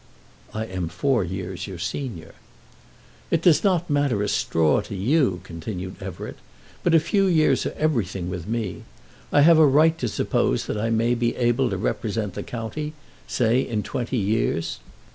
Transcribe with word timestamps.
"I 0.51 0.65
am 0.65 0.89
four 0.89 1.23
years 1.23 1.67
your 1.67 1.77
senior." 1.77 2.33
"It 3.29 3.43
does 3.43 3.63
not 3.63 3.87
matter 3.87 4.23
a 4.23 4.27
straw 4.27 4.81
to 4.81 4.95
you," 4.95 5.41
continued 5.43 6.01
Everett. 6.01 6.37
"But 6.81 6.95
a 6.95 6.99
few 6.99 7.27
years 7.27 7.67
are 7.67 7.73
everything 7.77 8.27
with 8.27 8.47
me. 8.47 8.81
I 9.31 9.41
have 9.41 9.59
a 9.59 9.65
right 9.67 9.95
to 9.99 10.07
suppose 10.07 10.65
that 10.65 10.77
I 10.79 10.89
may 10.89 11.13
be 11.13 11.35
able 11.35 11.69
to 11.69 11.77
represent 11.77 12.33
the 12.33 12.41
county, 12.41 12.93
say 13.27 13.61
in 13.61 13.83
twenty 13.83 14.17
years. 14.17 14.79